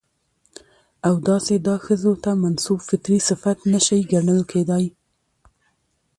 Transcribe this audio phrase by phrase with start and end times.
[1.07, 4.85] او داسې دا ښځو ته منسوب فطري صفت نه شى ګڼل کېداى.